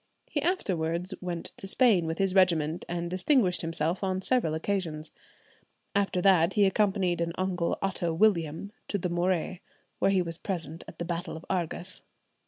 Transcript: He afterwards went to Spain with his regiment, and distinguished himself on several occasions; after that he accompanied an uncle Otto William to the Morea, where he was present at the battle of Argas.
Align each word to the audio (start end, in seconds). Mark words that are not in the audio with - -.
He 0.31 0.41
afterwards 0.41 1.13
went 1.21 1.51
to 1.57 1.67
Spain 1.67 2.07
with 2.07 2.17
his 2.17 2.33
regiment, 2.33 2.85
and 2.89 3.07
distinguished 3.07 3.61
himself 3.61 4.03
on 4.03 4.19
several 4.19 4.55
occasions; 4.55 5.11
after 5.95 6.23
that 6.23 6.53
he 6.53 6.65
accompanied 6.65 7.21
an 7.21 7.33
uncle 7.35 7.77
Otto 7.83 8.11
William 8.11 8.71
to 8.87 8.97
the 8.97 9.09
Morea, 9.09 9.59
where 9.99 10.09
he 10.09 10.23
was 10.23 10.39
present 10.39 10.83
at 10.87 10.97
the 10.97 11.05
battle 11.05 11.37
of 11.37 11.45
Argas. 11.51 12.01